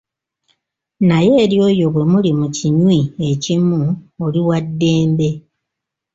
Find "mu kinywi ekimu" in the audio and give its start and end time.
2.39-3.81